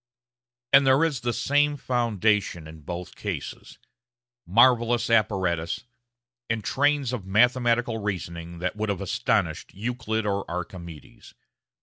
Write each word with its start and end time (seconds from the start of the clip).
And 0.73 0.87
there 0.87 1.03
is 1.03 1.19
the 1.19 1.31
same 1.31 1.77
foundation 1.77 2.65
in 2.67 2.79
both 2.81 3.13
cases 3.13 3.77
marvellous 4.47 5.11
apparatus, 5.11 5.83
and 6.49 6.63
trains 6.63 7.13
of 7.13 7.27
mathematical 7.27 7.99
reasoning 7.99 8.57
that 8.57 8.75
would 8.75 8.89
have 8.89 9.01
astonished 9.01 9.75
Euclid 9.75 10.25
or 10.25 10.43
Archimedes. 10.49 11.35